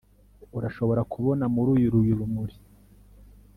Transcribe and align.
Urashobora 0.57 1.01
kubona 1.13 1.45
muri 1.55 1.71
uru 1.87 1.99
rumuri 2.19 2.55